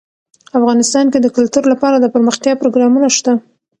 افغانستان 0.59 1.05
کې 1.11 1.19
د 1.21 1.27
کلتور 1.37 1.63
لپاره 1.73 1.95
دپرمختیا 2.05 2.53
پروګرامونه 2.61 3.07
شته. 3.17 3.31